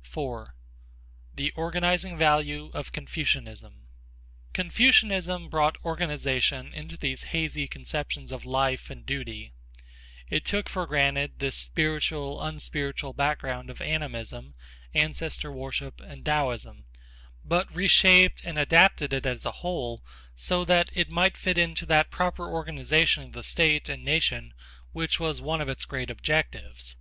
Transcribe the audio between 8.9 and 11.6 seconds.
duty. It took for granted this